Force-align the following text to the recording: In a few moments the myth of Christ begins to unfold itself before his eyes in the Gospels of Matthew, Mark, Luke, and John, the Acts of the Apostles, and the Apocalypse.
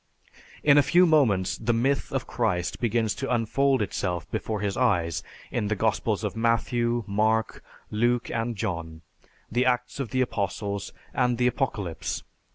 In 0.63 0.79
a 0.79 0.81
few 0.81 1.05
moments 1.05 1.59
the 1.59 1.73
myth 1.75 2.11
of 2.11 2.25
Christ 2.25 2.79
begins 2.79 3.13
to 3.13 3.31
unfold 3.31 3.83
itself 3.83 4.27
before 4.31 4.61
his 4.61 4.75
eyes 4.75 5.21
in 5.51 5.67
the 5.67 5.75
Gospels 5.75 6.23
of 6.23 6.35
Matthew, 6.35 7.03
Mark, 7.05 7.63
Luke, 7.91 8.27
and 8.31 8.55
John, 8.55 9.01
the 9.51 9.67
Acts 9.67 9.99
of 9.99 10.09
the 10.09 10.21
Apostles, 10.21 10.91
and 11.13 11.37
the 11.37 11.45
Apocalypse. 11.45 12.23